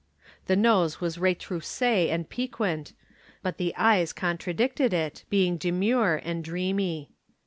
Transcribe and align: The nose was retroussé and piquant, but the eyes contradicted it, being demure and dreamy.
The 0.47 0.55
nose 0.55 0.99
was 0.99 1.17
retroussé 1.19 2.09
and 2.09 2.27
piquant, 2.27 2.93
but 3.43 3.57
the 3.59 3.71
eyes 3.75 4.13
contradicted 4.13 4.93
it, 4.93 5.25
being 5.29 5.57
demure 5.57 6.19
and 6.25 6.43
dreamy. 6.43 7.11